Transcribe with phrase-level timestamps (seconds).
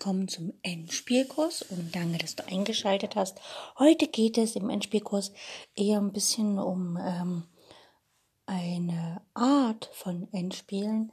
[0.00, 3.38] Willkommen zum Endspielkurs und danke, dass du eingeschaltet hast.
[3.78, 5.30] Heute geht es im Endspielkurs
[5.76, 7.42] eher ein bisschen um ähm,
[8.46, 11.12] eine Art von Endspielen,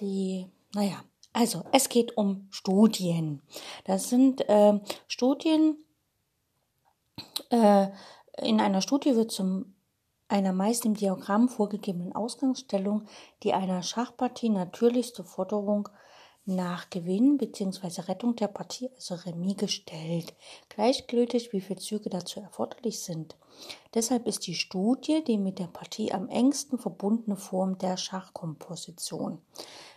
[0.00, 3.42] die, naja, also es geht um Studien.
[3.84, 5.76] Das sind äh, Studien,
[7.50, 7.86] äh,
[8.42, 9.76] in einer Studie wird zum
[10.26, 13.06] einer meist im Diagramm vorgegebenen Ausgangsstellung
[13.44, 15.88] die einer Schachpartie natürlichste Forderung
[16.46, 18.02] nach Gewinn bzw.
[18.02, 20.34] Rettung der Partie, also Remis, gestellt,
[20.68, 23.36] gleichgültig wie viele Züge dazu erforderlich sind.
[23.94, 29.40] Deshalb ist die Studie die mit der Partie am engsten verbundene Form der Schachkomposition.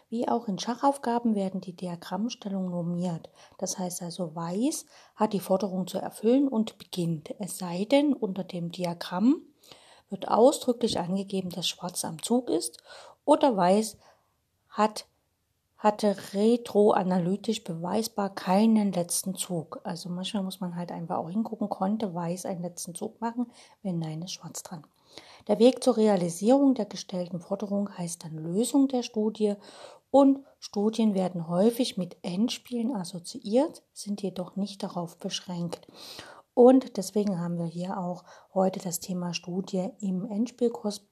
[0.09, 3.29] Wie auch in Schachaufgaben werden die Diagrammstellungen normiert.
[3.59, 7.35] Das heißt also, Weiß hat die Forderung zu erfüllen und beginnt.
[7.37, 9.43] Es sei denn, unter dem Diagramm
[10.09, 12.81] wird ausdrücklich angegeben, dass Schwarz am Zug ist
[13.23, 13.97] oder Weiß
[14.69, 15.05] hat
[15.79, 19.79] hatte retroanalytisch beweisbar keinen letzten Zug.
[19.83, 23.47] Also manchmal muss man halt einfach auch hingucken, konnte Weiß einen letzten Zug machen,
[23.81, 24.85] wenn nein, ist Schwarz dran.
[25.47, 29.55] Der Weg zur Realisierung der gestellten Forderung heißt dann Lösung der Studie
[30.11, 35.87] und Studien werden häufig mit Endspielen assoziiert, sind jedoch nicht darauf beschränkt.
[36.53, 41.07] Und deswegen haben wir hier auch heute das Thema Studie im Endspielkurs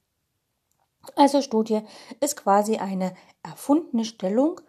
[1.16, 1.80] also Studie
[2.20, 4.60] ist quasi eine erfundene Stellung,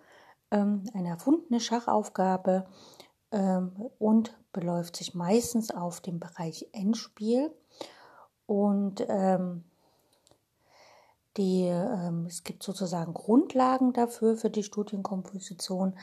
[0.51, 2.65] ähm, eine erfundene Schachaufgabe
[3.31, 7.51] ähm, und beläuft sich meistens auf den Bereich Endspiel.
[8.45, 9.63] Und ähm,
[11.38, 11.67] die,
[12.28, 15.95] es gibt sozusagen Grundlagen dafür für die Studienkomposition.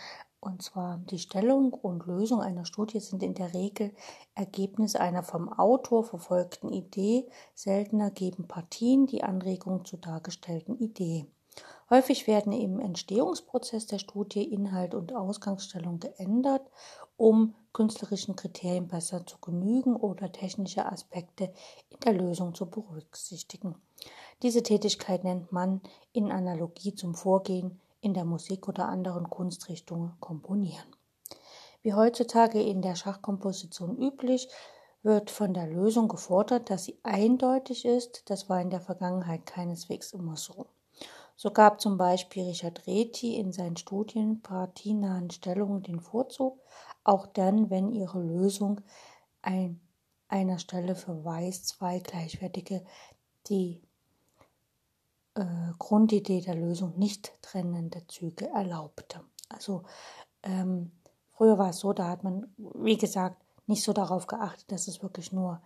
[0.46, 3.90] Und zwar die Stellung und Lösung einer Studie sind in der Regel
[4.36, 7.26] Ergebnis einer vom Autor verfolgten Idee.
[7.52, 11.26] Seltener geben Partien die Anregung zur dargestellten Idee.
[11.90, 16.62] Häufig werden im Entstehungsprozess der Studie Inhalt und Ausgangsstellung geändert,
[17.16, 21.52] um künstlerischen Kriterien besser zu genügen oder technische Aspekte
[21.90, 23.74] in der Lösung zu berücksichtigen.
[24.44, 25.80] Diese Tätigkeit nennt man
[26.12, 30.94] in Analogie zum Vorgehen in der Musik oder anderen Kunstrichtungen komponieren.
[31.82, 34.48] Wie heutzutage in der Schachkomposition üblich,
[35.06, 38.28] wird von der Lösung gefordert, dass sie eindeutig ist.
[38.28, 40.66] Das war in der Vergangenheit keineswegs immer so.
[41.36, 46.58] So gab zum Beispiel Richard Reti in seinen Studien partienahen Stellungen den Vorzug,
[47.04, 48.80] auch dann, wenn ihre Lösung
[49.42, 49.80] ein,
[50.28, 52.84] einer Stelle für Weiß zwei gleichwertige
[53.48, 53.80] die
[55.36, 59.20] äh, Grundidee der Lösung nicht trennende Züge erlaubte.
[59.48, 59.84] Also
[60.42, 60.90] ähm,
[61.32, 63.36] früher war es so, da hat man, wie gesagt,
[63.66, 65.60] nicht so darauf geachtet, dass es wirklich nur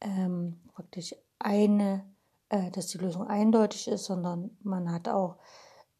[0.00, 2.04] ähm, wirklich eine,
[2.48, 5.36] äh, dass die Lösung eindeutig ist, sondern man hat auch,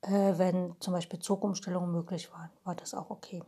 [0.03, 3.43] äh, wenn zum Beispiel Zugumstellungen möglich waren, war das auch okay.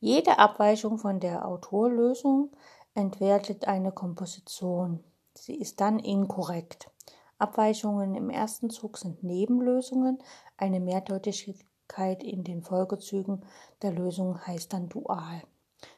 [0.00, 2.50] Jede Abweichung von der Autorlösung
[2.94, 5.02] entwertet eine Komposition.
[5.34, 6.90] Sie ist dann inkorrekt.
[7.42, 10.18] Abweichungen im ersten Zug sind Nebenlösungen.
[10.56, 13.44] Eine Mehrdeutigkeit in den Folgezügen
[13.82, 15.42] der Lösung heißt dann dual.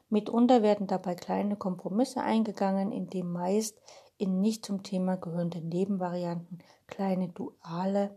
[0.09, 3.79] Mitunter werden dabei kleine Kompromisse eingegangen, indem meist
[4.17, 8.17] in nicht zum Thema gehörende Nebenvarianten kleine Duale,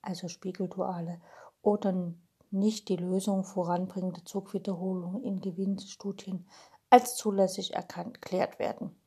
[0.00, 1.20] also Spiegelduale,
[1.62, 2.12] oder
[2.52, 6.46] nicht die Lösung voranbringende Zugwiederholungen in Gewinnstudien
[6.90, 8.97] als zulässig erklärt werden.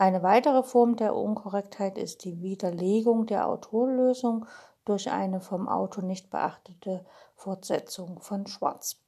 [0.00, 4.46] Eine weitere Form der Unkorrektheit ist die Widerlegung der Autorlösung
[4.84, 7.04] durch eine vom Autor nicht beachtete
[7.34, 9.00] Fortsetzung von Schwarz.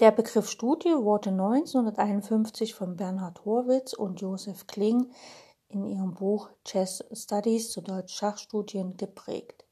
[0.00, 5.12] Der Begriff Studie wurde 1951 von Bernhard Horwitz und Josef Kling
[5.68, 9.64] in ihrem Buch Chess Studies zu Deutsch Schachstudien geprägt.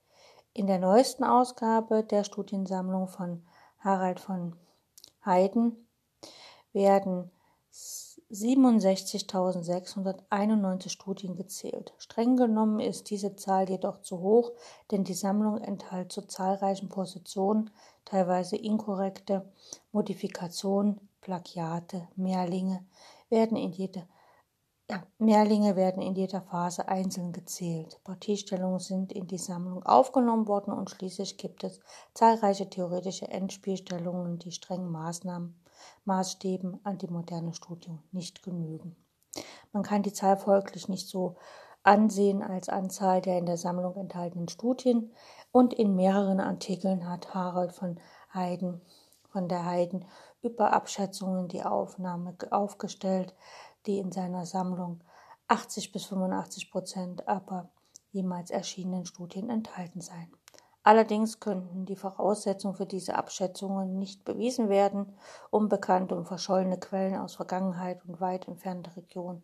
[0.52, 3.44] In der neuesten Ausgabe der Studiensammlung von
[3.80, 4.54] Harald von
[5.24, 5.88] Heyden
[6.72, 7.32] werden
[8.30, 11.94] 67.691 Studien gezählt.
[11.96, 14.52] Streng genommen ist diese Zahl jedoch zu hoch,
[14.90, 17.70] denn die Sammlung enthält zu zahlreichen Positionen
[18.04, 19.50] teilweise inkorrekte
[19.92, 22.84] Modifikationen, Plagiate, Mehrlinge
[23.30, 24.06] werden in jede
[24.90, 28.00] Ja, Mehrlinge werden in jeder Phase einzeln gezählt.
[28.04, 31.80] Partiestellungen sind in die Sammlung aufgenommen worden und schließlich gibt es
[32.14, 35.54] zahlreiche theoretische Endspielstellungen, die strengen Maßnahmen,
[36.04, 38.96] Maßstäben an die moderne Studium nicht genügen.
[39.72, 41.36] Man kann die Zahl folglich nicht so
[41.82, 45.12] ansehen als Anzahl der in der Sammlung enthaltenen Studien
[45.52, 48.00] und in mehreren Artikeln hat Harald von
[48.32, 48.80] Heiden
[49.28, 50.04] von der Heiden
[50.42, 53.34] über Abschätzungen die Aufnahme aufgestellt,
[53.86, 55.00] die in seiner Sammlung
[55.48, 57.70] 80 bis 85 Prozent aber
[58.10, 60.32] jemals erschienenen Studien enthalten seien.
[60.88, 65.18] Allerdings könnten die Voraussetzungen für diese Abschätzungen nicht bewiesen werden,
[65.50, 69.42] unbekannte und verschollene Quellen aus Vergangenheit und weit entfernte Regionen,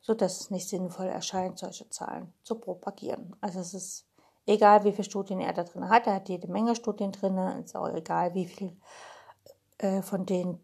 [0.00, 3.34] so dass es nicht sinnvoll erscheint, solche Zahlen zu propagieren.
[3.40, 4.06] Also es ist
[4.46, 7.64] egal, wie viele Studien er da drin hat, er hat jede Menge Studien drin, es
[7.64, 8.76] ist auch egal, wie viel
[9.78, 10.60] äh, von denen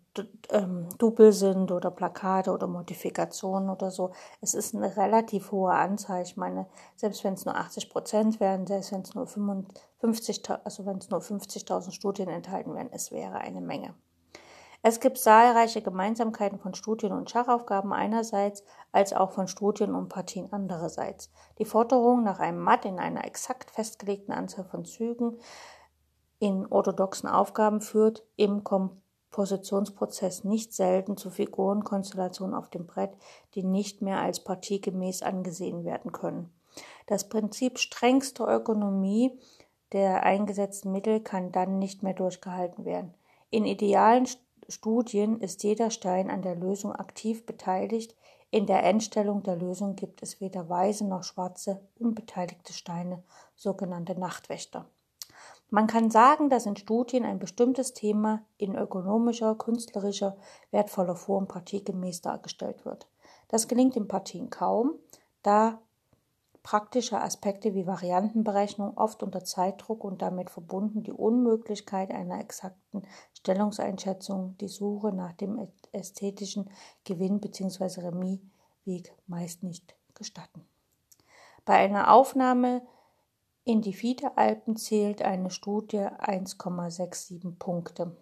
[0.51, 4.13] ähm, Double sind oder Plakate oder Modifikationen oder so.
[4.41, 6.23] Es ist eine relativ hohe Anzahl.
[6.23, 9.27] Ich meine, selbst wenn es nur 80 Prozent wären, selbst wenn es nur
[10.03, 13.95] 55, also wenn es nur 50.000 Studien enthalten wären, es wäre eine Menge.
[14.85, 20.53] Es gibt zahlreiche Gemeinsamkeiten von Studien und Schachaufgaben einerseits, als auch von Studien und Partien
[20.53, 21.31] andererseits.
[21.59, 25.39] Die Forderung nach einem Matt in einer exakt festgelegten Anzahl von Zügen
[26.41, 33.13] in orthodoxen Aufgaben führt im Kompositionsprozess nicht selten zu Figurenkonstellationen auf dem Brett,
[33.55, 36.53] die nicht mehr als partiegemäß angesehen werden können.
[37.07, 39.39] Das Prinzip strengster Ökonomie
[39.93, 43.15] der eingesetzten Mittel kann dann nicht mehr durchgehalten werden.
[43.51, 44.27] In idealen
[44.69, 48.17] Studien ist jeder Stein an der Lösung aktiv beteiligt.
[48.51, 53.23] In der Endstellung der Lösung gibt es weder weiße noch schwarze unbeteiligte Steine,
[53.57, 54.87] sogenannte Nachtwächter.
[55.71, 60.37] Man kann sagen, dass in Studien ein bestimmtes Thema in ökonomischer, künstlerischer,
[60.71, 63.09] wertvoller Form partiegemäß dargestellt wird.
[63.49, 64.95] Das gelingt in Partien kaum,
[65.43, 65.81] da
[66.63, 73.03] praktische Aspekte wie Variantenberechnung oft unter Zeitdruck und damit verbunden die Unmöglichkeit einer exakten
[73.35, 76.71] Stellungseinschätzung die Suche nach dem ästhetischen
[77.05, 78.03] Gewinn bzw.
[78.03, 80.65] Remisweg meist nicht gestatten.
[81.65, 82.83] Bei einer Aufnahme
[83.65, 88.17] in die Fiederalpen zählt eine Studie 1,67 Punkte,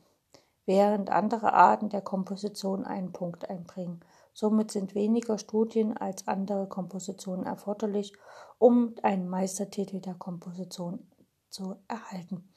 [0.66, 4.00] während andere Arten der Komposition einen Punkt einbringen.
[4.40, 8.14] Somit sind weniger Studien als andere Kompositionen erforderlich,
[8.56, 11.10] um einen Meistertitel der Komposition
[11.50, 12.50] zu erhalten.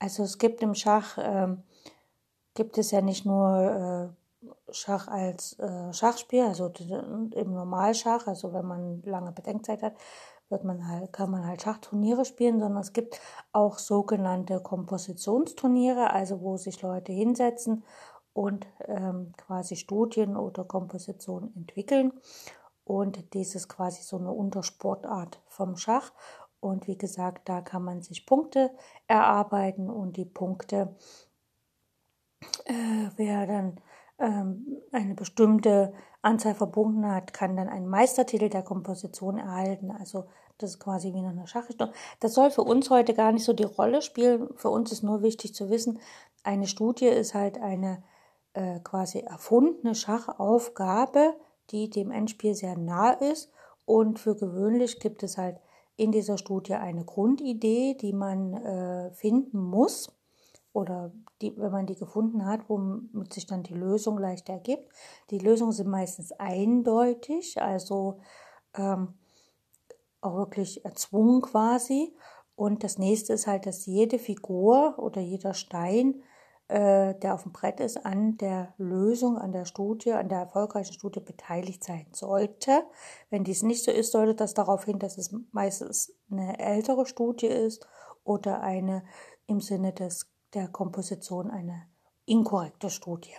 [0.00, 1.54] Also es gibt im Schach, äh,
[2.54, 6.72] gibt es ja nicht nur äh, Schach als äh, Schachspiel, also
[7.30, 9.94] im Normalschach, also wenn man lange Bedenkzeit hat,
[10.48, 13.20] wird man halt, kann man halt Schachturniere spielen, sondern es gibt
[13.52, 17.84] auch sogenannte Kompositionsturniere, also wo sich Leute hinsetzen
[18.38, 22.12] und ähm, quasi Studien oder Kompositionen entwickeln.
[22.84, 26.12] Und dies ist quasi so eine Untersportart vom Schach.
[26.60, 28.70] Und wie gesagt, da kann man sich Punkte
[29.08, 30.94] erarbeiten und die Punkte
[32.64, 33.80] äh, werden
[34.20, 35.92] ähm, eine bestimmte
[36.22, 39.90] Anzahl verbunden hat, kann dann einen Meistertitel der Komposition erhalten.
[39.90, 40.26] Also
[40.58, 41.90] das ist quasi wie eine Schachrichtung.
[42.20, 44.48] Das soll für uns heute gar nicht so die Rolle spielen.
[44.54, 45.98] Für uns ist nur wichtig zu wissen,
[46.44, 48.02] eine Studie ist halt eine
[48.54, 51.34] äh, quasi erfundene Schachaufgabe,
[51.70, 53.52] die dem Endspiel sehr nah ist.
[53.84, 55.58] Und für gewöhnlich gibt es halt
[55.96, 60.12] in dieser Studie eine Grundidee, die man äh, finden muss
[60.72, 64.88] oder die, wenn man die gefunden hat, womit sich dann die Lösung leicht ergibt.
[65.30, 68.20] Die Lösungen sind meistens eindeutig, also
[68.74, 69.14] ähm,
[70.20, 72.14] auch wirklich erzwungen quasi.
[72.54, 76.22] Und das nächste ist halt, dass jede Figur oder jeder Stein,
[76.68, 80.92] äh, der auf dem Brett ist, an der Lösung, an der Studie, an der erfolgreichen
[80.92, 82.84] Studie beteiligt sein sollte.
[83.30, 87.46] Wenn dies nicht so ist, deutet das darauf hin, dass es meistens eine ältere Studie
[87.46, 87.86] ist
[88.22, 89.04] oder eine
[89.46, 91.86] im Sinne des der Komposition eine
[92.24, 93.36] inkorrekte Studie.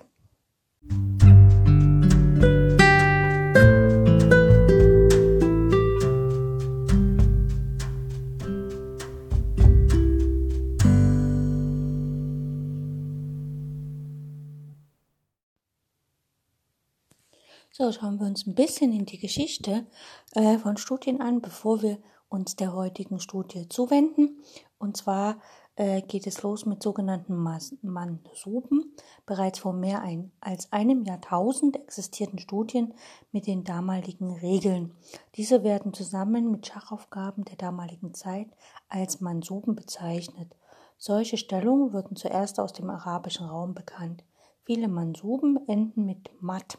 [17.89, 19.88] So, schauen wir uns ein bisschen in die Geschichte
[20.36, 24.43] äh, von Studien an, bevor wir uns der heutigen Studie zuwenden.
[24.77, 25.39] Und zwar
[25.75, 27.36] äh, geht es los mit sogenannten
[27.81, 28.96] Mansuben.
[29.25, 32.93] Bereits vor mehr ein, als einem Jahrtausend existierten Studien
[33.31, 34.96] mit den damaligen Regeln.
[35.34, 38.50] Diese werden zusammen mit Schachaufgaben der damaligen Zeit
[38.88, 40.55] als Mansuben bezeichnet.
[41.00, 44.24] Solche Stellungen würden zuerst aus dem arabischen Raum bekannt.
[44.63, 46.77] Viele Mansuben enden mit Mat.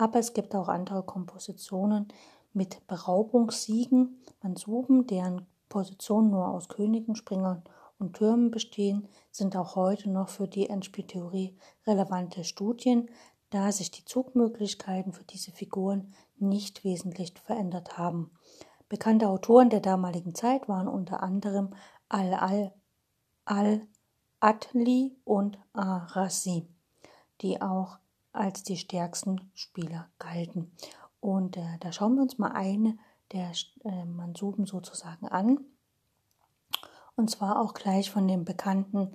[0.00, 2.08] Aber es gibt auch andere Kompositionen
[2.54, 7.62] mit Beraubungssiegen, Mansuben, deren Positionen nur aus Königen, Springern
[7.98, 11.54] und Türmen bestehen, sind auch heute noch für die Endspieltheorie
[11.86, 13.10] relevante Studien,
[13.50, 18.30] da sich die Zugmöglichkeiten für diese Figuren nicht wesentlich verändert haben.
[18.88, 21.74] Bekannte Autoren der damaligen Zeit waren unter anderem
[22.08, 22.72] Al-Al
[23.44, 26.66] Al-Atli und Arasi,
[27.42, 27.99] die auch
[28.32, 30.72] als die stärksten Spieler galten.
[31.20, 32.98] Und äh, da schauen wir uns mal eine
[33.32, 33.52] der
[33.84, 35.60] äh, Mansuben sozusagen an.
[37.16, 39.12] Und zwar auch gleich von dem bekannten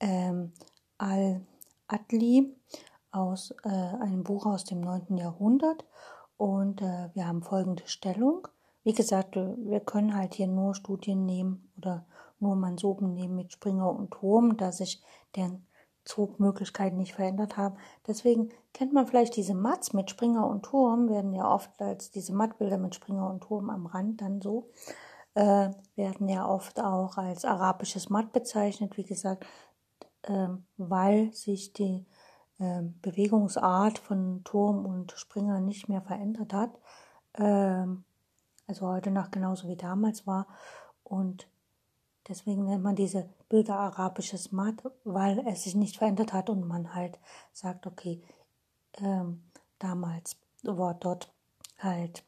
[0.00, 0.52] ähm,
[0.98, 2.54] Al-Adli
[3.10, 5.16] aus äh, einem Buch aus dem 9.
[5.16, 5.84] Jahrhundert.
[6.36, 8.46] Und äh, wir haben folgende Stellung.
[8.84, 12.06] Wie gesagt, wir können halt hier nur Studien nehmen oder
[12.38, 15.02] nur Mansuben nehmen mit Springer und Turm, da sich
[15.34, 15.65] deren
[16.06, 17.76] Zugmöglichkeiten nicht verändert haben.
[18.06, 22.32] Deswegen kennt man vielleicht diese Mats mit Springer und Turm, werden ja oft als diese
[22.32, 24.70] Mattbilder mit Springer und Turm am Rand dann so
[25.36, 29.44] äh, werden ja oft auch als arabisches Matt bezeichnet, wie gesagt,
[30.22, 30.48] äh,
[30.78, 32.06] weil sich die
[32.58, 36.70] äh, Bewegungsart von Turm und Springer nicht mehr verändert hat.
[37.34, 38.04] Ähm,
[38.66, 40.46] also heute noch genauso wie damals war.
[41.04, 41.48] Und
[42.28, 46.94] deswegen nennt man diese Bilder arabisches Matt, weil es sich nicht verändert hat und man
[46.94, 47.18] halt
[47.52, 48.22] sagt, okay,
[48.98, 49.44] ähm,
[49.78, 51.32] damals war dort
[51.78, 52.24] halt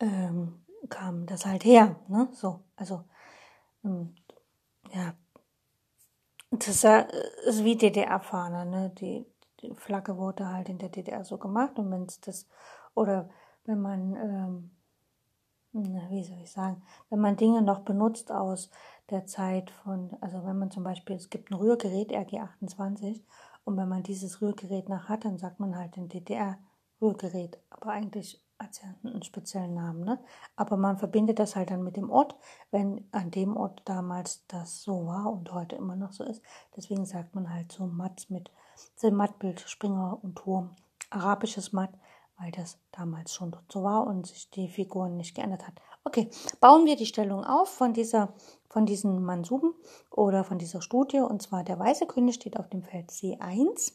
[0.00, 2.28] ähm, kam das halt her, ne?
[2.32, 3.04] So, also
[3.84, 4.14] ähm,
[4.92, 5.14] ja,
[6.50, 6.84] das
[7.46, 8.90] ist wie DDR-Fahne, ne?
[8.98, 9.26] Die,
[9.60, 12.46] die, Flagge wurde halt in der DDR so gemacht und wenn es das
[12.94, 13.30] oder
[13.64, 14.70] wenn man
[15.74, 18.70] ähm, wie soll ich sagen, wenn man Dinge noch benutzt aus
[19.10, 23.22] der Zeit von, also wenn man zum Beispiel, es gibt ein Rührgerät RG28
[23.64, 28.40] und wenn man dieses Rührgerät nach hat, dann sagt man halt ein DDR-Rührgerät, aber eigentlich
[28.58, 30.18] hat es ja einen speziellen Namen, ne?
[30.56, 32.36] Aber man verbindet das halt dann mit dem Ort,
[32.70, 36.40] wenn an dem Ort damals das so war und heute immer noch so ist.
[36.76, 38.50] Deswegen sagt man halt so Matt mit
[39.02, 40.70] Mattbild, Springer und Turm,
[41.10, 41.90] arabisches Matt,
[42.38, 45.74] weil das damals schon so war und sich die Figuren nicht geändert hat.
[46.04, 46.28] Okay,
[46.60, 48.34] bauen wir die Stellung auf von dieser,
[48.68, 49.74] von diesen Mansuben
[50.10, 53.92] oder von dieser Studie und zwar der weiße König steht auf dem Feld C1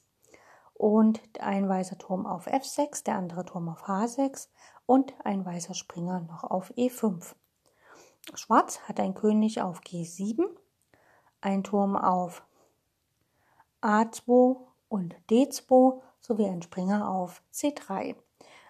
[0.74, 4.48] und ein weißer Turm auf F6, der andere Turm auf H6
[4.86, 7.36] und ein weißer Springer noch auf E5.
[8.34, 10.46] Schwarz hat ein König auf G7,
[11.42, 12.44] ein Turm auf
[13.82, 18.16] A2 und D2 sowie ein Springer auf C3.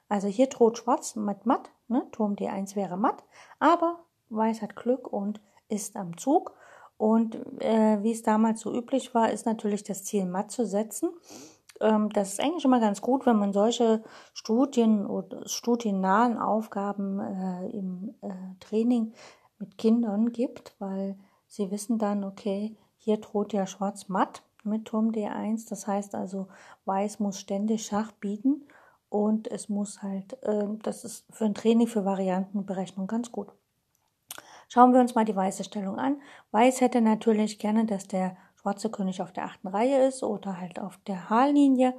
[0.09, 2.05] Also hier droht Schwarz mit Matt, ne?
[2.11, 3.23] Turm D1 wäre Matt,
[3.59, 3.99] aber
[4.29, 5.39] Weiß hat Glück und
[5.69, 6.53] ist am Zug.
[6.97, 11.09] Und äh, wie es damals so üblich war, ist natürlich das Ziel Matt zu setzen
[11.81, 17.69] ähm, das ist eigentlich immer ganz gut, wenn man solche Studien oder studiennahen Aufgaben äh,
[17.69, 19.13] im äh, Training
[19.59, 25.69] mit Kindern gibt, weil sie wissen dann, okay, hier droht ja schwarz-matt mit Turm D1.
[25.69, 26.47] Das heißt also,
[26.85, 28.65] Weiß muss ständig Schach bieten
[29.09, 33.51] und es muss halt, äh, das ist für ein Training für Variantenberechnung ganz gut.
[34.67, 36.21] Schauen wir uns mal die weiße Stellung an.
[36.51, 40.79] Weiß hätte natürlich gerne, dass der schwarze König auf der achten Reihe ist oder halt
[40.79, 41.95] auf der H-Linie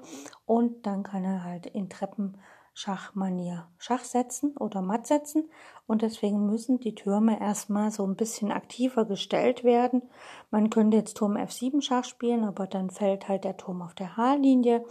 [0.47, 5.51] und dann kann er halt in Treppenschachmanier Schach setzen oder matt setzen
[5.87, 10.03] und deswegen müssen die Türme erstmal so ein bisschen aktiver gestellt werden.
[10.51, 14.17] Man könnte jetzt Turm F7 Schach spielen, aber dann fällt halt der Turm auf der
[14.17, 14.85] H-Linie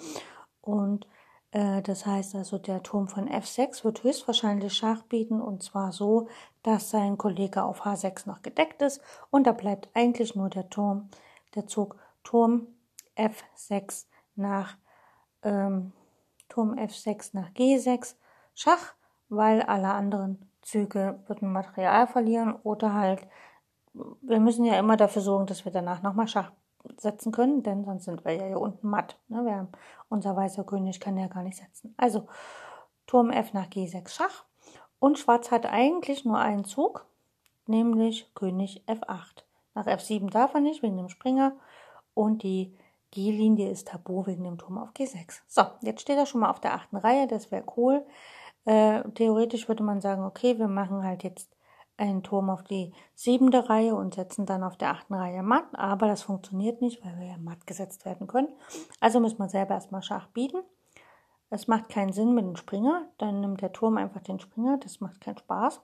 [0.61, 1.07] und
[1.51, 6.27] das heißt also, der Turm von F6 wird höchstwahrscheinlich Schach bieten und zwar so,
[6.61, 9.01] dass sein Kollege auf H6 noch gedeckt ist
[9.31, 11.09] und da bleibt eigentlich nur der Turm
[11.55, 12.67] der Zug Turm
[13.15, 14.77] F6 nach
[15.41, 15.93] ähm,
[16.49, 18.15] Turm F6 nach G6
[18.53, 18.93] Schach,
[19.29, 23.27] weil alle anderen Züge würden Material verlieren oder halt
[23.93, 26.51] wir müssen ja immer dafür sorgen, dass wir danach nochmal Schach
[26.97, 29.17] setzen können, denn sonst sind wir ja hier unten matt.
[29.27, 29.45] Ne?
[29.45, 29.69] Wir haben,
[30.09, 31.93] unser weißer König kann ja gar nicht setzen.
[31.97, 32.27] Also
[33.07, 34.45] Turm F nach G6 Schach
[34.99, 37.05] und Schwarz hat eigentlich nur einen Zug,
[37.67, 39.43] nämlich König F8.
[39.73, 41.53] Nach F7 darf er nicht wegen dem Springer
[42.13, 42.75] und die
[43.11, 45.41] G-Linie ist tabu wegen dem Turm auf G6.
[45.47, 48.05] So, jetzt steht er schon mal auf der achten Reihe, das wäre cool.
[48.65, 51.49] Äh, theoretisch würde man sagen, okay, wir machen halt jetzt
[51.99, 56.07] einen Turm auf die siebente Reihe und setzen dann auf der achten Reihe matt, aber
[56.07, 58.49] das funktioniert nicht, weil wir ja matt gesetzt werden können.
[58.99, 60.59] Also müssen wir selber erstmal Schach bieten.
[61.49, 65.01] Es macht keinen Sinn mit dem Springer, dann nimmt der Turm einfach den Springer, das
[65.01, 65.81] macht keinen Spaß.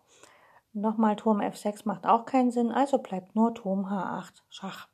[0.73, 4.87] Nochmal Turm F6 macht auch keinen Sinn, also bleibt nur Turm H8 Schach.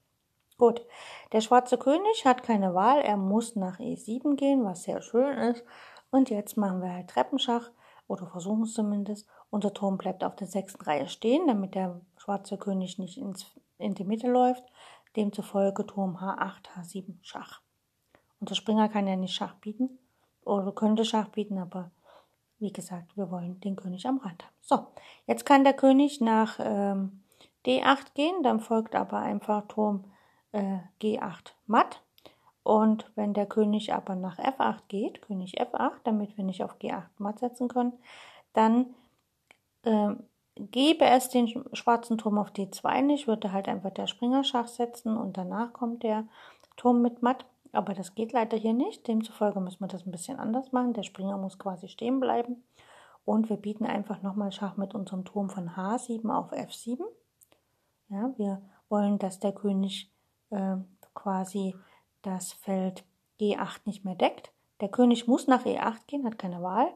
[0.57, 0.85] Gut,
[1.31, 5.63] der schwarze König hat keine Wahl, er muss nach E7 gehen, was sehr schön ist.
[6.11, 7.71] Und jetzt machen wir halt Treppenschach,
[8.11, 9.27] oder versuchen es zumindest.
[9.51, 13.45] Unser Turm bleibt auf der sechsten Reihe stehen, damit der schwarze König nicht ins,
[13.77, 14.63] in die Mitte läuft.
[15.15, 17.61] Demzufolge Turm H8, H7 Schach.
[18.39, 19.99] Unser Springer kann ja nicht Schach bieten,
[20.43, 21.91] oder könnte Schach bieten, aber
[22.59, 24.55] wie gesagt, wir wollen den König am Rand haben.
[24.61, 24.87] So,
[25.27, 27.23] jetzt kann der König nach ähm,
[27.65, 30.05] D8 gehen, dann folgt aber einfach Turm
[30.53, 32.01] äh, G8 matt.
[32.63, 37.03] Und wenn der König aber nach F8 geht, König F8, damit wir nicht auf G8
[37.17, 37.93] matt setzen können,
[38.53, 38.93] dann
[39.83, 40.15] äh,
[40.55, 45.17] gebe es den schwarzen Turm auf D2 nicht, würde halt einfach der Springer Schach setzen
[45.17, 46.27] und danach kommt der
[46.77, 47.45] Turm mit matt.
[47.73, 49.07] Aber das geht leider hier nicht.
[49.07, 50.93] Demzufolge müssen wir das ein bisschen anders machen.
[50.93, 52.63] Der Springer muss quasi stehen bleiben.
[53.23, 57.01] Und wir bieten einfach nochmal Schach mit unserem Turm von H7 auf F7.
[58.09, 60.11] Ja, wir wollen, dass der König
[60.49, 60.75] äh,
[61.13, 61.75] quasi
[62.23, 63.05] das Feld
[63.39, 64.51] G8 nicht mehr deckt.
[64.81, 66.91] Der König muss nach E8 gehen, hat keine Wahl.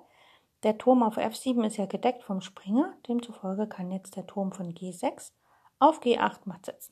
[0.66, 2.92] Der Turm auf F7 ist ja gedeckt vom Springer.
[3.08, 5.32] Demzufolge kann jetzt der Turm von G6
[5.78, 6.92] auf G8 matt setzen.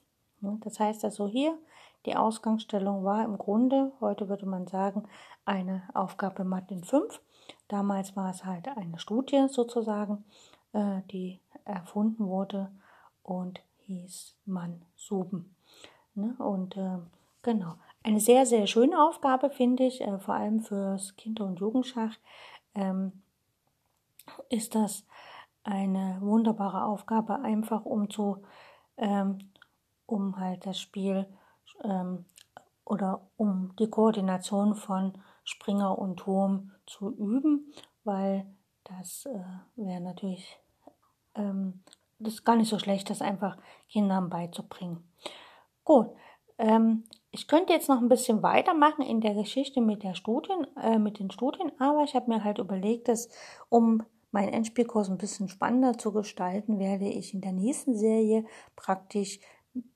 [0.60, 1.58] Das heißt also hier,
[2.06, 5.08] die Ausgangsstellung war im Grunde, heute würde man sagen,
[5.44, 7.20] eine Aufgabe matt in 5.
[7.68, 10.24] Damals war es halt eine Studie sozusagen,
[10.74, 12.70] äh, die erfunden wurde
[13.24, 15.56] und hieß man Suben.
[16.13, 16.36] Ne?
[16.38, 17.00] Und äh,
[17.42, 22.15] genau, eine sehr, sehr schöne Aufgabe finde ich, äh, vor allem fürs Kinder- und Jugendschach
[22.75, 23.23] ähm,
[24.49, 25.05] ist das
[25.63, 28.43] eine wunderbare Aufgabe, einfach um zu,
[28.97, 29.39] ähm,
[30.05, 31.27] um halt das Spiel
[31.83, 32.25] ähm,
[32.85, 35.13] oder um die Koordination von
[35.43, 37.73] Springer und Turm zu üben,
[38.03, 38.45] weil
[38.83, 39.43] das äh,
[39.75, 40.59] wäre natürlich
[41.35, 41.81] ähm,
[42.19, 43.57] das ist gar nicht so schlecht, das einfach
[43.89, 45.03] Kindern beizubringen.
[45.83, 46.07] Gut,
[46.57, 50.97] ähm, ich könnte jetzt noch ein bisschen weitermachen in der Geschichte mit der Studien, äh,
[50.97, 53.29] mit den Studien, aber ich habe mir halt überlegt, dass
[53.69, 59.39] um meinen Endspielkurs ein bisschen spannender zu gestalten, werde ich in der nächsten Serie praktisch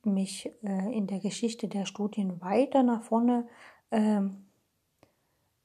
[0.03, 3.47] mich äh, in der Geschichte der Studien weiter nach vorne
[3.91, 4.47] ähm,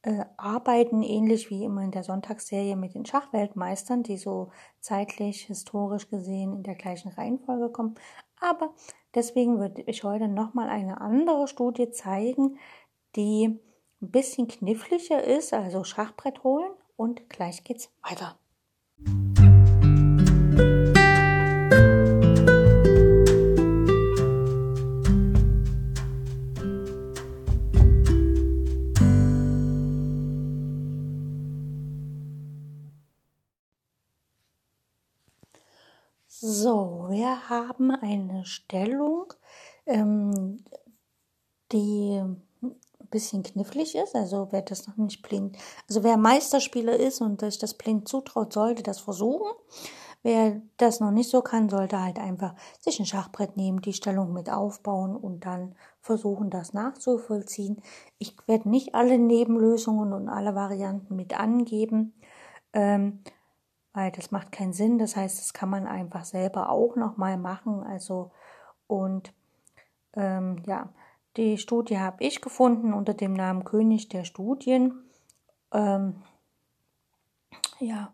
[0.02, 6.10] äh, arbeiten, ähnlich wie immer in der Sonntagsserie mit den Schachweltmeistern, die so zeitlich, historisch
[6.10, 7.94] gesehen in der gleichen Reihenfolge kommen.
[8.40, 8.74] Aber
[9.14, 12.58] deswegen würde ich heute nochmal eine andere Studie zeigen,
[13.14, 13.60] die
[14.00, 18.36] ein bisschen kniffliger ist, also Schachbrett holen und gleich geht's weiter.
[36.44, 39.32] So, wir haben eine Stellung,
[39.86, 40.64] ähm,
[41.70, 42.20] die
[43.12, 44.16] bisschen knifflig ist.
[44.16, 45.56] Also wer das noch nicht blind,
[45.88, 49.52] also wer Meisterspieler ist und sich das blind zutraut, sollte das versuchen.
[50.24, 54.32] Wer das noch nicht so kann, sollte halt einfach sich ein Schachbrett nehmen, die Stellung
[54.32, 57.82] mit aufbauen und dann versuchen, das nachzuvollziehen.
[58.18, 62.14] Ich werde nicht alle Nebenlösungen und alle Varianten mit angeben.
[62.72, 63.20] Ähm,
[63.92, 64.98] weil das macht keinen Sinn.
[64.98, 67.82] Das heißt, das kann man einfach selber auch nochmal machen.
[67.82, 68.30] Also
[68.86, 69.32] und
[70.14, 70.88] ähm, ja,
[71.36, 75.04] die Studie habe ich gefunden unter dem Namen König der Studien.
[75.72, 76.22] Ähm,
[77.78, 78.12] ja,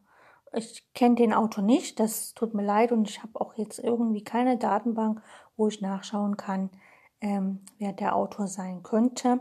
[0.52, 4.22] ich kenne den Autor nicht, das tut mir leid und ich habe auch jetzt irgendwie
[4.22, 5.22] keine Datenbank,
[5.56, 6.70] wo ich nachschauen kann,
[7.20, 9.40] ähm, wer der Autor sein könnte.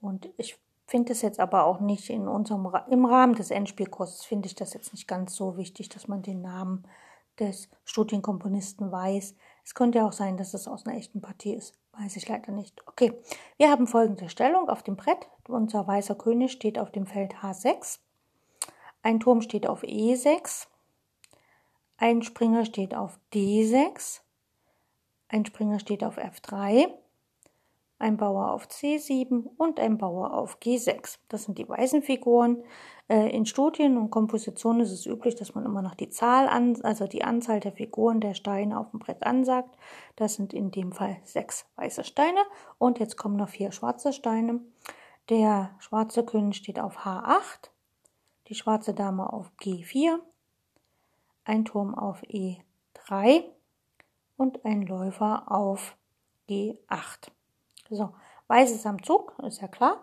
[0.00, 4.46] Und ich finde es jetzt aber auch nicht in unserem im Rahmen des Endspielkurses finde
[4.46, 6.84] ich das jetzt nicht ganz so wichtig, dass man den Namen
[7.38, 9.34] des Studienkomponisten weiß.
[9.64, 11.74] Es könnte ja auch sein, dass es aus einer echten Partie ist.
[11.98, 12.80] Weiß ich leider nicht.
[12.86, 13.12] Okay,
[13.56, 15.28] wir haben folgende Stellung auf dem Brett.
[15.48, 17.98] Unser weißer König steht auf dem Feld H6.
[19.02, 20.68] Ein Turm steht auf E6.
[21.96, 24.20] Ein Springer steht auf D6.
[25.28, 26.88] Ein Springer steht auf F3
[27.98, 31.18] ein Bauer auf C7 und ein Bauer auf G6.
[31.28, 32.62] Das sind die weißen Figuren.
[33.08, 36.80] Äh, in Studien und Kompositionen ist es üblich, dass man immer noch die Zahl an,
[36.82, 39.76] also die Anzahl der Figuren der Steine auf dem Brett ansagt.
[40.16, 42.40] Das sind in dem Fall sechs weiße Steine
[42.78, 44.60] und jetzt kommen noch vier schwarze Steine.
[45.28, 47.70] Der schwarze König steht auf H8,
[48.46, 50.18] die schwarze Dame auf G4,
[51.44, 53.44] ein Turm auf E3
[54.36, 55.96] und ein Läufer auf
[56.48, 57.30] G8.
[57.90, 58.10] So,
[58.46, 60.00] Weiß ist am Zug, ist ja klar.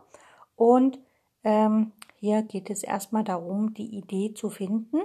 [0.56, 1.00] Und
[1.44, 5.02] ähm, hier geht es erstmal darum, die Idee zu finden.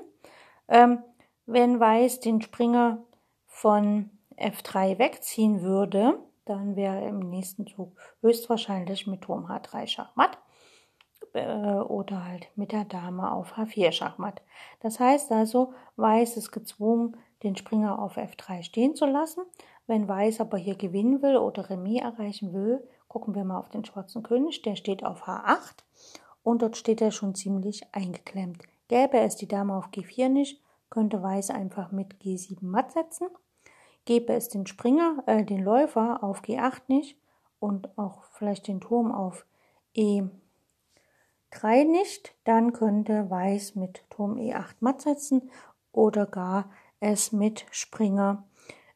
[0.68, 1.02] Ähm,
[1.46, 3.02] wenn Weiß den Springer
[3.46, 10.38] von F3 wegziehen würde, dann wäre im nächsten Zug höchstwahrscheinlich mit Turm H3 Schachmatt
[11.34, 14.42] äh, oder halt mit der Dame auf H4 Schachmatt.
[14.80, 19.42] Das heißt also, Weiß ist gezwungen, den Springer auf F3 stehen zu lassen.
[19.90, 23.84] Wenn Weiß aber hier gewinnen will oder Remis erreichen will, gucken wir mal auf den
[23.84, 25.78] schwarzen König, der steht auf H8
[26.44, 28.62] und dort steht er schon ziemlich eingeklemmt.
[28.86, 33.26] Gäbe es die Dame auf G4 nicht, könnte Weiß einfach mit G7 matt setzen.
[34.04, 37.18] Gäbe es den Springer, äh, den Läufer auf G8 nicht
[37.58, 39.44] und auch vielleicht den Turm auf
[39.96, 45.50] E3 nicht, dann könnte Weiß mit Turm E8 matt setzen
[45.90, 48.44] oder gar es mit Springer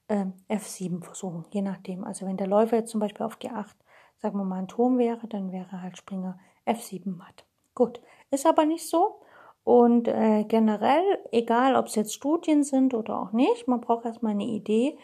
[0.08, 2.04] F7 versuchen, je nachdem.
[2.04, 3.74] Also wenn der Läufer jetzt zum Beispiel auf G8,
[4.18, 7.44] sagen wir mal, ein Turm wäre, dann wäre halt Springer F7 matt.
[7.74, 9.20] Gut, ist aber nicht so.
[9.64, 14.32] Und äh, generell, egal ob es jetzt Studien sind oder auch nicht, man braucht erstmal
[14.32, 14.98] eine Idee,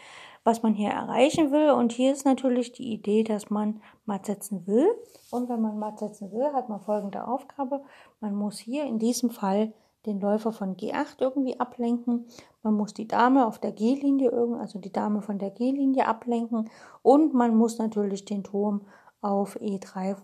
[0.45, 1.71] was man hier erreichen will.
[1.71, 4.89] Und hier ist natürlich die Idee, dass man matt setzen will.
[5.31, 7.83] Und wenn man matt setzen will, hat man folgende Aufgabe.
[8.21, 9.73] Man muss hier in diesem Fall
[10.07, 12.27] den Läufer von G8 irgendwie ablenken.
[12.63, 16.71] Man muss die Dame auf der G-Linie, also die Dame von der G-Linie ablenken.
[17.03, 18.87] Und man muss natürlich den Turm
[19.21, 20.17] auf E3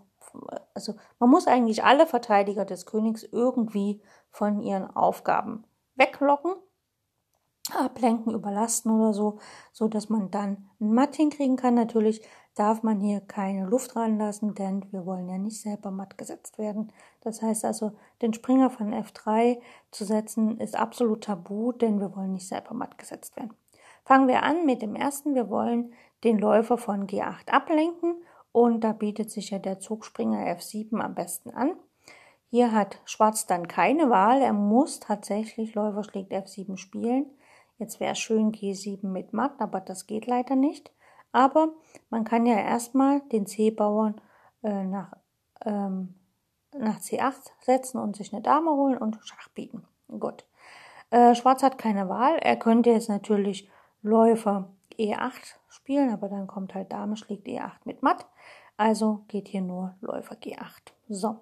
[0.75, 6.55] also man muss eigentlich alle Verteidiger des Königs irgendwie von ihren Aufgaben weglocken,
[7.73, 9.39] ablenken, überlasten oder so,
[9.73, 11.75] so dass man dann ein Matt hinkriegen kann.
[11.75, 12.23] Natürlich
[12.57, 16.93] darf man hier keine Luft ranlassen, denn wir wollen ja nicht selber matt gesetzt werden.
[17.21, 17.93] Das heißt also,
[18.23, 19.59] den Springer von F3
[19.91, 23.55] zu setzen ist absolut tabu, denn wir wollen nicht selber matt gesetzt werden.
[24.05, 25.35] Fangen wir an mit dem ersten.
[25.35, 25.93] Wir wollen
[26.25, 31.51] den Läufer von G8 ablenken und da bietet sich ja der Zugspringer F7 am besten
[31.51, 31.77] an.
[32.49, 34.41] Hier hat Schwarz dann keine Wahl.
[34.41, 37.27] Er muss tatsächlich Läufer schlägt F7 spielen.
[37.79, 40.91] Jetzt wäre schön G7 mit Matt, aber das geht leider nicht.
[41.37, 41.75] Aber
[42.09, 44.19] man kann ja erstmal den C-Bauern
[44.63, 45.13] äh, nach,
[45.67, 46.15] ähm,
[46.75, 49.85] nach C8 setzen und sich eine Dame holen und Schach bieten.
[50.09, 50.47] Gut.
[51.11, 52.39] Äh, Schwarz hat keine Wahl.
[52.39, 53.69] Er könnte jetzt natürlich
[54.01, 58.25] Läufer E8 spielen, aber dann kommt halt Dame schlägt E8 mit Matt.
[58.79, 60.95] Also geht hier nur Läufer G8.
[61.11, 61.41] So.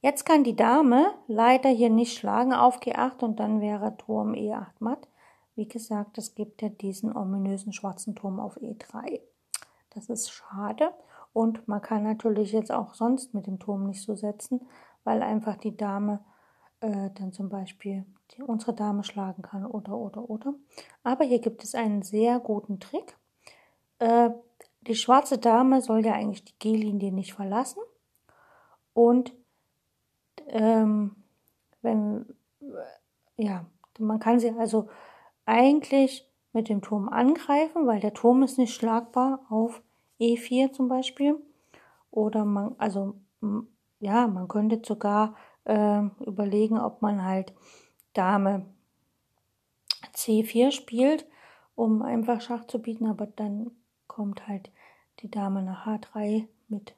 [0.00, 4.74] Jetzt kann die Dame leider hier nicht schlagen auf G8 und dann wäre Turm E8
[4.78, 5.08] matt.
[5.54, 9.20] Wie gesagt, es gibt ja diesen ominösen schwarzen Turm auf E3.
[9.90, 10.92] Das ist schade.
[11.32, 14.66] Und man kann natürlich jetzt auch sonst mit dem Turm nicht so setzen,
[15.04, 16.24] weil einfach die Dame
[16.80, 20.54] äh, dann zum Beispiel die, unsere Dame schlagen kann oder oder oder.
[21.02, 23.16] Aber hier gibt es einen sehr guten Trick.
[23.98, 24.30] Äh,
[24.82, 27.80] die schwarze Dame soll ja eigentlich die G-Linie nicht verlassen.
[28.92, 29.32] Und
[30.46, 31.16] ähm,
[31.82, 32.26] wenn,
[33.36, 33.64] ja,
[33.98, 34.88] man kann sie also
[35.46, 39.82] eigentlich mit dem Turm angreifen, weil der Turm ist nicht schlagbar auf
[40.20, 41.36] E4 zum Beispiel.
[42.10, 43.14] Oder man, also,
[43.98, 47.52] ja, man könnte sogar äh, überlegen, ob man halt
[48.12, 48.66] Dame
[50.14, 51.26] C4 spielt,
[51.74, 53.72] um einfach Schach zu bieten, aber dann
[54.06, 54.70] kommt halt
[55.20, 56.94] die Dame nach H3 mit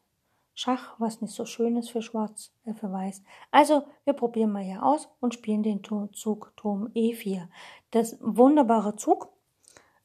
[0.58, 3.22] Schach, was nicht so schön ist für Schwarz, äh für Weiß.
[3.50, 7.46] Also wir probieren mal hier aus und spielen den Zug Turm E4.
[7.90, 9.28] Das wunderbare Zug.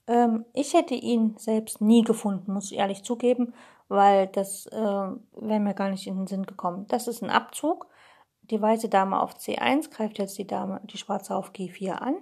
[0.08, 3.54] Ähm, ich hätte ihn selbst nie gefunden, muss ich ehrlich zugeben,
[3.88, 6.86] weil das äh, wäre mir gar nicht in den Sinn gekommen.
[6.90, 7.88] Das ist ein Abzug.
[8.42, 12.16] Die weiße Dame auf C1 greift jetzt die Dame, die schwarze auf G4 an.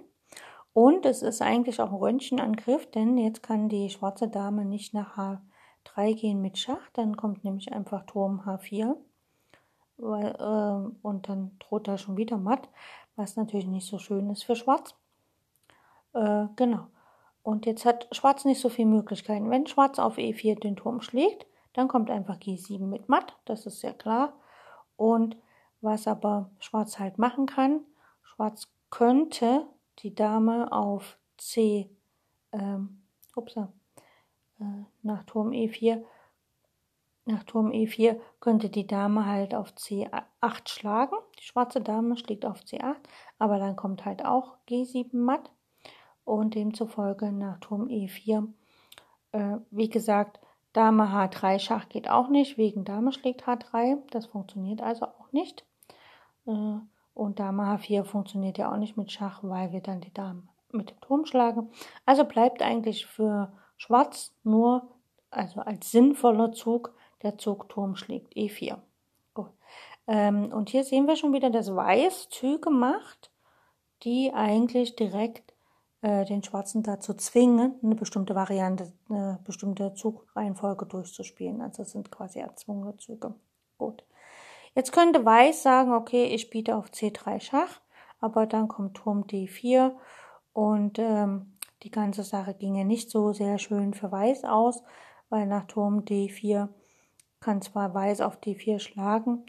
[0.72, 5.16] Und es ist eigentlich auch ein Röntgenangriff, denn jetzt kann die schwarze Dame nicht nach
[5.86, 8.96] H3 gehen mit Schach, dann kommt nämlich einfach Turm H4
[10.02, 12.68] weil, äh, und dann droht da schon wieder matt,
[13.16, 14.94] was natürlich nicht so schön ist für Schwarz.
[16.12, 16.86] Äh, genau.
[17.42, 19.50] Und jetzt hat Schwarz nicht so viele Möglichkeiten.
[19.50, 23.80] Wenn Schwarz auf E4 den Turm schlägt, dann kommt einfach G7 mit matt, das ist
[23.80, 24.34] sehr klar.
[24.96, 25.36] Und
[25.80, 27.80] was aber Schwarz halt machen kann,
[28.22, 29.66] Schwarz könnte
[30.00, 31.90] die Dame auf C,
[32.52, 33.02] ähm,
[33.34, 33.72] upsa,
[35.02, 36.02] nach Turm E4,
[37.26, 41.16] nach Turm E4 könnte die Dame halt auf C8 schlagen.
[41.38, 42.96] Die schwarze Dame schlägt auf C8,
[43.38, 45.50] aber dann kommt halt auch G7 matt
[46.24, 48.48] und demzufolge nach Turm E4,
[49.32, 50.40] äh, wie gesagt,
[50.72, 55.64] Dame H3 Schach geht auch nicht, wegen Dame schlägt H3, das funktioniert also auch nicht.
[56.46, 56.78] Äh,
[57.14, 60.90] und Dame H4 funktioniert ja auch nicht mit Schach, weil wir dann die Dame mit
[60.90, 61.70] dem Turm schlagen.
[62.06, 64.90] Also bleibt eigentlich für Schwarz nur,
[65.30, 68.76] also als sinnvoller Zug, der Zug Turm schlägt E4.
[69.32, 69.48] Gut.
[70.06, 73.30] Ähm, und hier sehen wir schon wieder, dass Weiß Züge macht,
[74.02, 75.54] die eigentlich direkt
[76.02, 81.62] äh, den Schwarzen dazu zwingen, eine bestimmte Variante, eine bestimmte Zugreihenfolge durchzuspielen.
[81.62, 83.34] Also es sind quasi erzwungene Züge.
[83.78, 84.04] Gut.
[84.74, 87.80] Jetzt könnte Weiß sagen, okay, ich biete auf C3 Schach,
[88.20, 89.92] aber dann kommt Turm D4
[90.52, 94.82] und ähm, die ganze Sache ginge nicht so sehr schön für Weiß aus,
[95.28, 96.68] weil nach Turm D4
[97.40, 99.44] kann zwar Weiß auf D4 schlagen,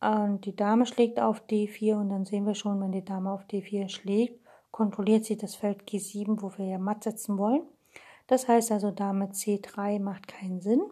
[0.00, 3.44] und die Dame schlägt auf D4 und dann sehen wir schon, wenn die Dame auf
[3.46, 7.62] D4 schlägt, kontrolliert sie das Feld G7, wo wir ja matt setzen wollen.
[8.26, 10.82] Das heißt also, Dame C3 macht keinen Sinn.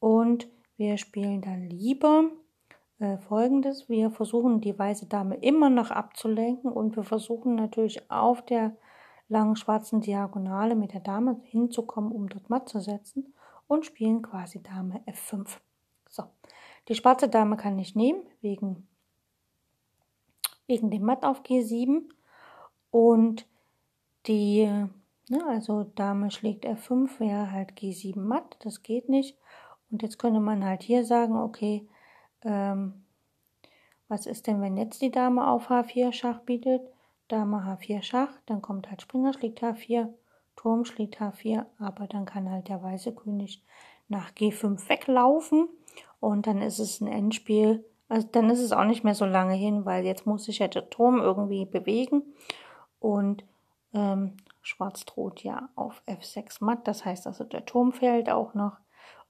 [0.00, 2.24] Und wir spielen dann lieber
[2.98, 3.88] äh, folgendes.
[3.88, 8.76] Wir versuchen die weiße Dame immer noch abzulenken und wir versuchen natürlich auf der
[9.30, 13.32] langen schwarzen Diagonale mit der Dame hinzukommen, um dort matt zu setzen
[13.68, 15.58] und spielen quasi Dame F5.
[16.08, 16.24] So,
[16.88, 18.88] die schwarze Dame kann ich nehmen wegen,
[20.66, 22.02] wegen dem Matt auf G7
[22.90, 23.46] und
[24.26, 24.66] die,
[25.28, 29.38] ne, also Dame schlägt F5 wäre halt G7 matt, das geht nicht.
[29.90, 31.88] Und jetzt könnte man halt hier sagen, okay,
[32.42, 33.04] ähm,
[34.08, 36.82] was ist denn, wenn jetzt die Dame auf H4 Schach bietet?
[37.30, 40.08] Dame H4 Schach, dann kommt halt Springer schlägt H4,
[40.56, 43.64] Turm schlägt H4, aber dann kann halt der weiße König
[44.08, 45.68] nach G5 weglaufen
[46.18, 47.84] und dann ist es ein Endspiel.
[48.08, 50.68] Also dann ist es auch nicht mehr so lange hin, weil jetzt muss sich ja
[50.68, 52.22] der Turm irgendwie bewegen
[52.98, 53.44] und
[53.94, 58.78] ähm, Schwarz droht ja auf F6 matt, das heißt also der Turm fällt auch noch.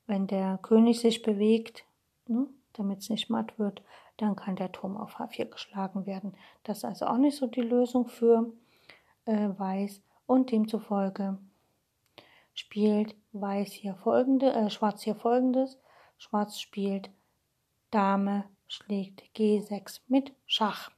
[0.07, 1.85] Wenn der König sich bewegt,
[2.27, 3.83] ne, damit es nicht matt wird,
[4.21, 6.35] dann kann der Turm auf H4 geschlagen werden.
[6.63, 8.53] Das ist also auch nicht so die Lösung für
[9.25, 11.39] äh, Weiß und demzufolge
[12.55, 15.79] spielt Weiß hier folgende, äh, Schwarz hier folgendes.
[16.19, 17.11] Schwarz spielt
[17.91, 20.91] Dame schlägt G6 mit Schach.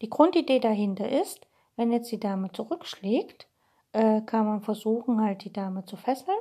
[0.00, 3.48] Die Grundidee dahinter ist, wenn jetzt die Dame zurückschlägt,
[3.92, 6.38] äh, kann man versuchen, halt die Dame zu fesseln,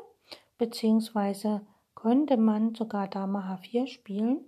[0.57, 1.61] beziehungsweise
[1.95, 4.45] könnte man sogar Dame H4 spielen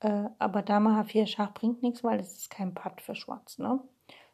[0.00, 3.58] äh, aber Dame H4 Schach bringt nichts, weil es ist kein Patt für Schwarz.
[3.58, 3.80] Ne?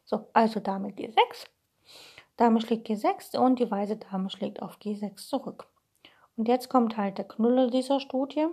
[0.05, 1.47] So, also Dame G6.
[2.37, 5.67] Dame schlägt G6 und die weiße Dame schlägt auf G6 zurück.
[6.35, 8.47] Und jetzt kommt halt der Knüller dieser Studie,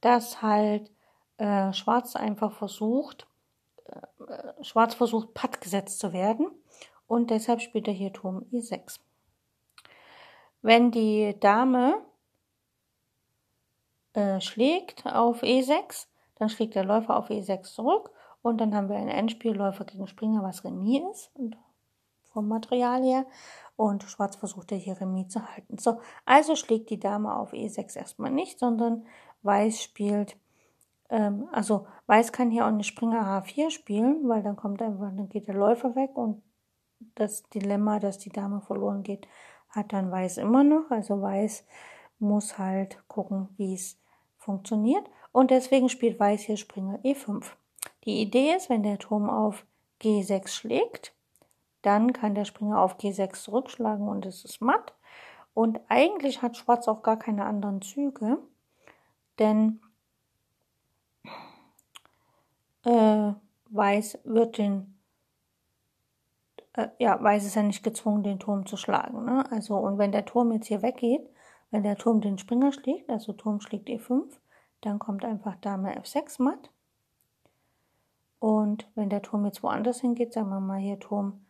[0.00, 0.90] dass halt
[1.38, 3.26] äh, Schwarz einfach versucht,
[3.84, 6.48] äh, Schwarz versucht, Patt gesetzt zu werden
[7.06, 9.00] und deshalb spielt er hier Turm E6.
[10.62, 12.02] Wenn die Dame
[14.14, 16.07] äh, schlägt auf E6,
[16.38, 18.10] dann schlägt der Läufer auf E6 zurück
[18.42, 21.56] und dann haben wir ein Endspiel Läufer gegen Springer, was Remis ist und
[22.32, 23.26] vom Material her.
[23.76, 25.78] Und Schwarz versucht ja hier Remis zu halten.
[25.78, 29.06] So, also schlägt die Dame auf E6 erstmal nicht, sondern
[29.42, 30.36] Weiß spielt,
[31.10, 35.28] ähm, also Weiß kann hier auch eine Springer H4 spielen, weil dann kommt einfach, dann
[35.28, 36.42] geht der Läufer weg und
[37.14, 39.28] das Dilemma, dass die Dame verloren geht,
[39.68, 40.90] hat dann Weiß immer noch.
[40.90, 41.64] Also Weiß
[42.18, 44.00] muss halt gucken, wie es
[44.36, 47.44] funktioniert und deswegen spielt Weiß hier Springer E5.
[48.02, 49.64] Die Idee ist, wenn der Turm auf
[50.02, 51.14] G6 schlägt,
[51.82, 54.94] dann kann der Springer auf G6 zurückschlagen und es ist matt.
[55.54, 58.38] Und eigentlich hat Schwarz auch gar keine anderen Züge,
[59.38, 59.80] denn
[62.82, 63.32] äh,
[63.70, 64.98] Weiß wird den
[66.72, 69.24] äh, ja, Weiß ist ja nicht gezwungen, den Turm zu schlagen.
[69.24, 69.44] Ne?
[69.52, 71.30] Also, und wenn der Turm jetzt hier weggeht,
[71.70, 74.24] wenn der Turm den Springer schlägt, also Turm schlägt E5,
[74.80, 76.70] dann kommt einfach Dame F6 matt.
[78.38, 81.44] Und wenn der Turm jetzt woanders hingeht, sagen wir mal hier Turm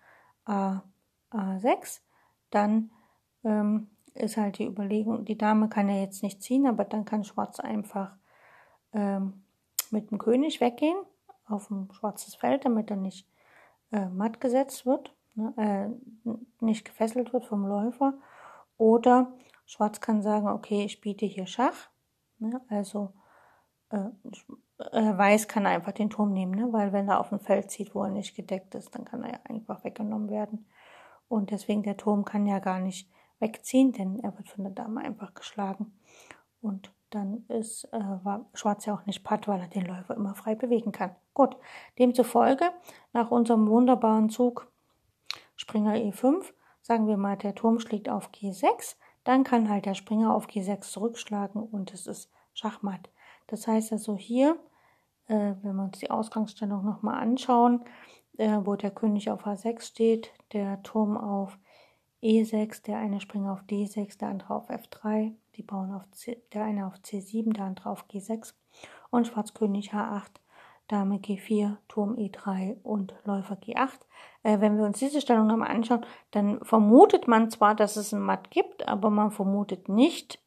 [0.45, 0.83] A,
[1.31, 2.01] A6,
[2.51, 2.91] dann
[3.45, 7.25] ähm, ist halt die Überlegung, die Dame kann ja jetzt nicht ziehen, aber dann kann
[7.25, 8.17] Schwarz einfach
[8.93, 9.45] ähm,
[9.91, 10.99] mit dem König weggehen
[11.47, 13.27] auf ein schwarzes Feld, damit er nicht
[13.93, 15.55] äh, matt gesetzt wird, ne,
[16.25, 18.15] äh, nicht gefesselt wird vom Läufer.
[18.77, 19.33] Oder
[19.67, 21.89] Schwarz kann sagen, okay, ich biete hier Schach,
[22.39, 23.13] ne, also
[23.91, 24.09] äh,
[24.79, 26.73] äh, Weiß kann einfach den Turm nehmen, ne?
[26.73, 29.33] weil wenn er auf ein Feld zieht, wo er nicht gedeckt ist, dann kann er
[29.33, 30.67] ja einfach weggenommen werden.
[31.29, 35.01] Und deswegen der Turm kann ja gar nicht wegziehen, denn er wird von der Dame
[35.01, 35.99] einfach geschlagen.
[36.61, 40.35] Und dann ist äh, war Schwarz ja auch nicht patt, weil er den Läufer immer
[40.35, 41.15] frei bewegen kann.
[41.35, 41.57] Gut,
[41.99, 42.71] demzufolge,
[43.13, 44.71] nach unserem wunderbaren Zug
[45.57, 48.97] Springer E5, sagen wir mal, der Turm schlägt auf G6,
[49.29, 53.11] dann kann halt der Springer auf G6 zurückschlagen und es ist Schachmatt.
[53.47, 54.59] Das heißt also hier,
[55.27, 57.85] äh, wenn wir uns die Ausgangsstellung nochmal anschauen,
[58.39, 61.59] äh, wo der König auf H6 steht, der Turm auf
[62.23, 66.65] E6, der eine Springer auf D6, der andere auf F3, die bauen auf C, der
[66.65, 68.55] eine auf C7, der andere auf G6
[69.11, 70.31] und Schwarz König H8,
[70.89, 74.01] Dame G4, Turm E3 und Läufer G8.
[74.43, 78.21] Äh, wenn wir uns diese Stellung nochmal anschauen, dann vermutet man zwar, dass es ein
[78.21, 80.41] Matt gibt, aber man vermutet nicht,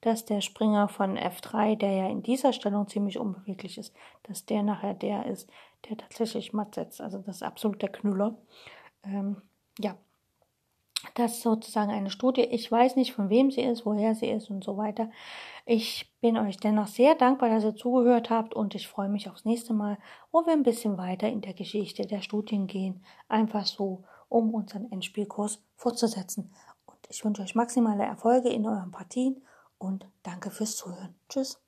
[0.00, 4.62] dass der Springer von F3, der ja in dieser Stellung ziemlich unbeweglich ist, dass der
[4.62, 5.50] nachher der ist,
[5.88, 7.00] der tatsächlich matt setzt.
[7.00, 8.36] Also das ist absolut der Knüller.
[9.02, 9.42] Ähm,
[9.78, 9.96] ja,
[11.14, 12.42] das ist sozusagen eine Studie.
[12.42, 15.10] Ich weiß nicht, von wem sie ist, woher sie ist und so weiter.
[15.64, 19.44] Ich bin euch dennoch sehr dankbar, dass ihr zugehört habt und ich freue mich aufs
[19.44, 19.98] nächste Mal,
[20.32, 23.04] wo wir ein bisschen weiter in der Geschichte der Studien gehen.
[23.28, 26.52] Einfach so, um unseren Endspielkurs fortzusetzen.
[26.86, 29.42] Und ich wünsche euch maximale Erfolge in euren Partien
[29.78, 31.14] und danke fürs Zuhören.
[31.28, 31.60] Tschüss.